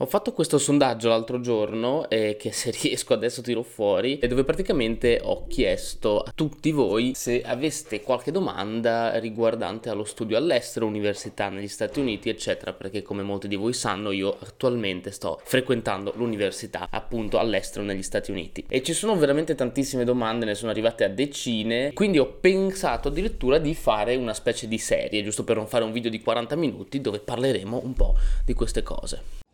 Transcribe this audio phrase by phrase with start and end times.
[0.00, 4.44] Ho fatto questo sondaggio l'altro giorno, eh, che se riesco adesso tiro fuori, e dove
[4.44, 11.48] praticamente ho chiesto a tutti voi se aveste qualche domanda riguardante allo studio all'estero, università
[11.48, 16.86] negli Stati Uniti, eccetera, perché come molti di voi sanno io attualmente sto frequentando l'università
[16.92, 18.64] appunto all'estero negli Stati Uniti.
[18.68, 23.58] E ci sono veramente tantissime domande, ne sono arrivate a decine, quindi ho pensato addirittura
[23.58, 27.00] di fare una specie di serie, giusto per non fare un video di 40 minuti
[27.00, 29.46] dove parleremo un po' di queste cose.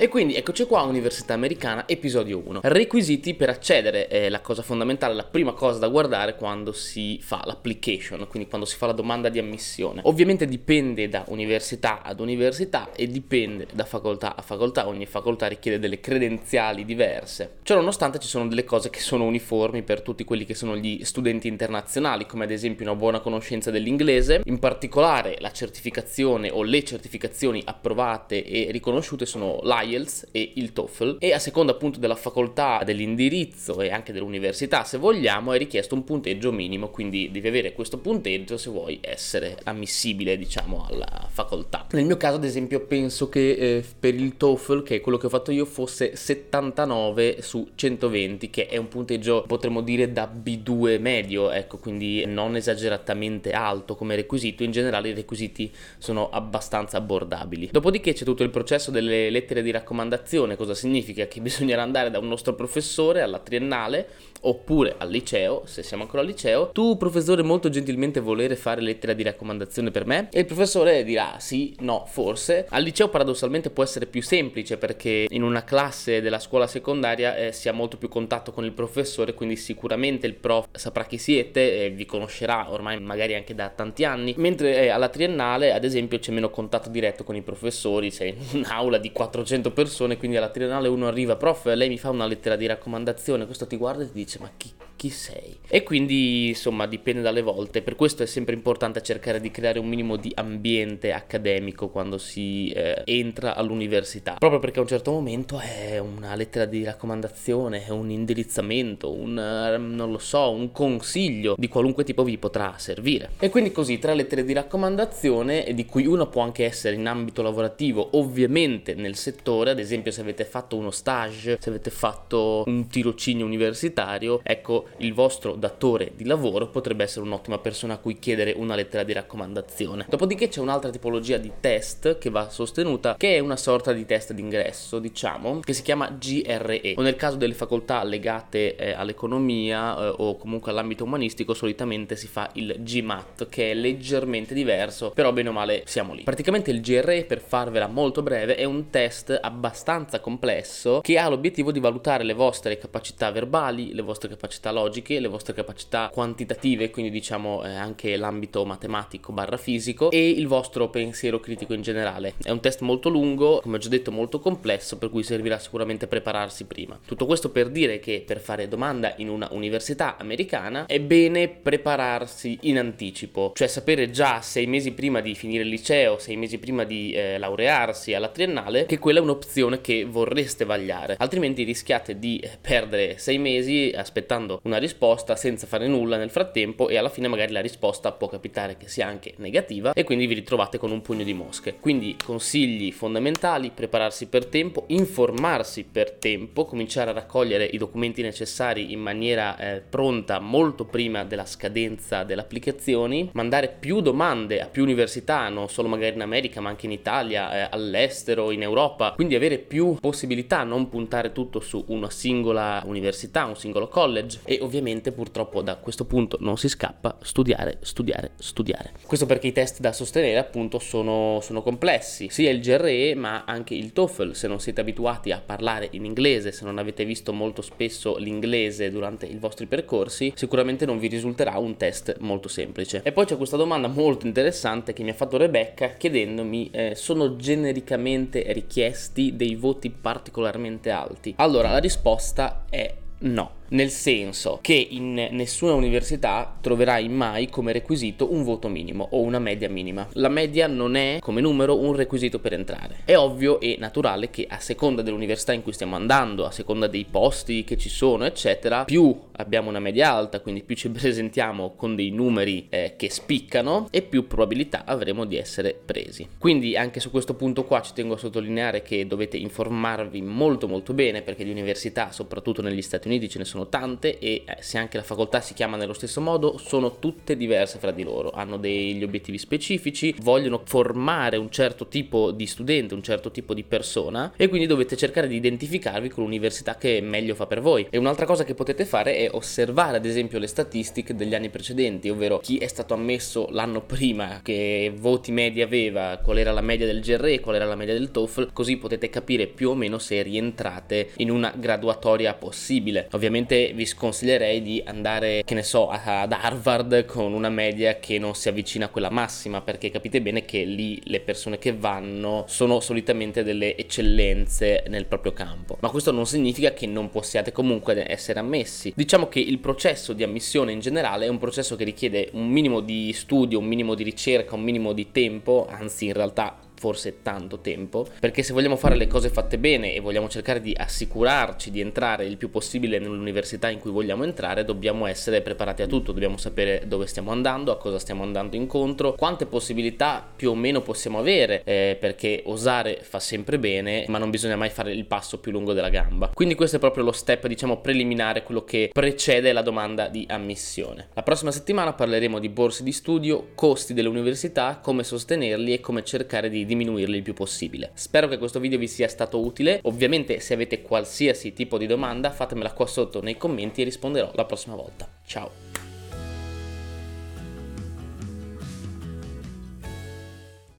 [0.00, 2.60] E quindi eccoci qua, Università Americana, episodio 1.
[2.62, 7.42] Requisiti per accedere, è la cosa fondamentale, la prima cosa da guardare quando si fa
[7.44, 10.02] l'application, quindi quando si fa la domanda di ammissione.
[10.04, 15.80] Ovviamente dipende da università ad università e dipende da facoltà a facoltà, ogni facoltà richiede
[15.80, 17.56] delle credenziali diverse.
[17.64, 21.04] Ciò nonostante ci sono delle cose che sono uniformi per tutti quelli che sono gli
[21.04, 26.84] studenti internazionali, come ad esempio una buona conoscenza dell'inglese, in particolare la certificazione o le
[26.84, 32.14] certificazioni approvate e riconosciute sono l'AI l'IELTS e il TOEFL e a seconda appunto della
[32.14, 37.72] facoltà, dell'indirizzo e anche dell'università se vogliamo è richiesto un punteggio minimo quindi devi avere
[37.72, 41.86] questo punteggio se vuoi essere ammissibile diciamo alla facoltà.
[41.92, 45.26] Nel mio caso ad esempio penso che eh, per il TOEFL che è quello che
[45.26, 51.00] ho fatto io fosse 79 su 120 che è un punteggio potremmo dire da B2
[51.00, 57.68] medio ecco quindi non esageratamente alto come requisito in generale i requisiti sono abbastanza abbordabili.
[57.72, 61.26] Dopodiché c'è tutto il processo delle lettere di raccomandazione cosa significa?
[61.26, 64.08] Che bisognerà andare da un nostro professore alla triennale
[64.42, 69.12] oppure al liceo, se siamo ancora al liceo, tu professore molto gentilmente volere fare lettera
[69.12, 70.28] di raccomandazione per me?
[70.30, 72.66] E il professore dirà sì, no, forse.
[72.68, 77.52] Al liceo paradossalmente può essere più semplice perché in una classe della scuola secondaria eh,
[77.52, 81.84] si ha molto più contatto con il professore, quindi sicuramente il prof saprà chi siete
[81.84, 86.18] e vi conoscerà ormai magari anche da tanti anni, mentre eh, alla triennale ad esempio
[86.18, 90.36] c'è meno contatto diretto con i professori, sei in un'aula di 400 100 persone, quindi
[90.36, 94.02] alla triennale uno arriva, prof, lei mi fa una lettera di raccomandazione, questo ti guarda
[94.02, 95.56] e ti dice ma chi, chi sei?
[95.68, 99.86] E quindi insomma dipende dalle volte, per questo è sempre importante cercare di creare un
[99.86, 105.60] minimo di ambiente accademico quando si eh, entra all'università, proprio perché a un certo momento
[105.60, 111.54] è una lettera di raccomandazione, è un indirizzamento, un ehm, non lo so, un consiglio
[111.56, 113.30] di qualunque tipo vi potrà servire.
[113.38, 117.42] E quindi così tre lettere di raccomandazione di cui una può anche essere in ambito
[117.42, 122.88] lavorativo, ovviamente nel settore, ad esempio se avete fatto uno stage, se avete fatto un
[122.88, 128.52] tirocinio universitario, ecco il vostro datore di lavoro potrebbe essere un'ottima persona a cui chiedere
[128.56, 130.06] una lettera di raccomandazione.
[130.08, 134.32] Dopodiché c'è un'altra tipologia di test che va sostenuta, che è una sorta di test
[134.32, 140.14] d'ingresso, diciamo, che si chiama GRE, o nel caso delle facoltà legate eh, all'economia eh,
[140.16, 145.48] o comunque all'ambito umanistico solitamente si fa il GMAT, che è leggermente diverso, però bene
[145.48, 146.24] o male siamo lì.
[146.24, 151.72] Praticamente il GRE, per farvela molto breve, è un test abbastanza complesso che ha l'obiettivo
[151.72, 157.10] di valutare le vostre capacità verbali, le vostre capacità logiche, le vostre capacità quantitative, quindi
[157.10, 162.34] diciamo eh, anche l'ambito matematico barra fisico e il vostro pensiero critico in generale.
[162.42, 166.06] È un test molto lungo, come ho già detto molto complesso, per cui servirà sicuramente
[166.06, 166.98] prepararsi prima.
[167.04, 172.58] Tutto questo per dire che per fare domanda in una università americana è bene prepararsi
[172.62, 176.84] in anticipo, cioè sapere già sei mesi prima di finire il liceo, sei mesi prima
[176.84, 182.38] di eh, laurearsi alla triennale, che quella è un'opzione che vorreste vagliare, altrimenti rischiate di
[182.38, 187.26] eh, perdere sei mesi aspettando una risposta senza fare nulla nel frattempo e alla fine
[187.26, 191.00] magari la risposta può capitare che sia anche negativa e quindi vi ritrovate con un
[191.00, 191.76] pugno di mosche.
[191.80, 198.92] Quindi consigli fondamentali, prepararsi per tempo, informarsi per tempo, cominciare a raccogliere i documenti necessari
[198.92, 204.82] in maniera eh, pronta molto prima della scadenza delle applicazioni, mandare più domande a più
[204.82, 209.34] università, non solo magari in America ma anche in Italia, eh, all'estero, in Europa, quindi
[209.34, 215.12] avere più possibilità, non puntare tutto su una singola università, un singolo college e ovviamente
[215.12, 218.92] purtroppo da questo punto non si scappa, studiare, studiare, studiare.
[219.06, 223.74] Questo perché i test da sostenere appunto sono, sono complessi, sia il GRE ma anche
[223.74, 227.62] il TOEFL, se non siete abituati a parlare in inglese, se non avete visto molto
[227.62, 233.00] spesso l'inglese durante i vostri percorsi, sicuramente non vi risulterà un test molto semplice.
[233.04, 237.36] E poi c'è questa domanda molto interessante che mi ha fatto Rebecca chiedendomi eh, sono
[237.36, 241.34] genericamente richiesti dei voti particolarmente alti?
[241.36, 243.57] Allora, la risposta è no.
[243.68, 249.38] Nel senso che in nessuna università troverai mai come requisito un voto minimo o una
[249.38, 250.06] media minima.
[250.12, 252.98] La media non è come numero un requisito per entrare.
[253.04, 257.06] È ovvio e naturale che a seconda dell'università in cui stiamo andando, a seconda dei
[257.10, 261.94] posti che ci sono, eccetera, più abbiamo una media alta, quindi più ci presentiamo con
[261.94, 266.28] dei numeri eh, che spiccano e più probabilità avremo di essere presi.
[266.38, 270.92] Quindi anche su questo punto qua ci tengo a sottolineare che dovete informarvi molto molto
[270.92, 274.78] bene perché di università, soprattutto negli Stati Uniti, ce ne sono tante e eh, se
[274.78, 278.56] anche la facoltà si chiama nello stesso modo, sono tutte diverse fra di loro, hanno
[278.56, 284.32] degli obiettivi specifici, vogliono formare un certo tipo di studente, un certo tipo di persona
[284.36, 287.86] e quindi dovete cercare di identificarvi con l'università che meglio fa per voi.
[287.90, 292.08] E un'altra cosa che potete fare è osservare ad esempio le statistiche degli anni precedenti,
[292.08, 296.86] ovvero chi è stato ammesso l'anno prima, che voti medi aveva, qual era la media
[296.86, 300.22] del GRE, qual era la media del TOEFL, così potete capire più o meno se
[300.22, 303.08] rientrate in una graduatoria possibile.
[303.12, 308.34] Ovviamente vi sconsiglierei di andare, che ne so, ad Harvard con una media che non
[308.34, 312.80] si avvicina a quella massima, perché capite bene che lì le persone che vanno sono
[312.80, 315.76] solitamente delle eccellenze nel proprio campo.
[315.80, 318.92] Ma questo non significa che non possiate comunque essere ammessi.
[318.94, 322.80] Diciamo che il processo di ammissione in generale è un processo che richiede un minimo
[322.80, 327.60] di studio, un minimo di ricerca, un minimo di tempo, anzi in realtà forse tanto
[327.60, 331.80] tempo, perché se vogliamo fare le cose fatte bene e vogliamo cercare di assicurarci di
[331.80, 336.36] entrare il più possibile nell'università in cui vogliamo entrare, dobbiamo essere preparati a tutto, dobbiamo
[336.36, 341.18] sapere dove stiamo andando, a cosa stiamo andando incontro, quante possibilità più o meno possiamo
[341.18, 345.50] avere, eh, perché osare fa sempre bene, ma non bisogna mai fare il passo più
[345.50, 346.30] lungo della gamba.
[346.32, 351.08] Quindi questo è proprio lo step, diciamo, preliminare, quello che precede la domanda di ammissione.
[351.14, 356.04] La prossima settimana parleremo di borse di studio, costi delle università, come sostenerli e come
[356.04, 357.90] cercare di diminuirli il più possibile.
[357.94, 362.30] Spero che questo video vi sia stato utile, ovviamente se avete qualsiasi tipo di domanda
[362.30, 365.08] fatemela qua sotto nei commenti e risponderò la prossima volta.
[365.26, 365.67] Ciao!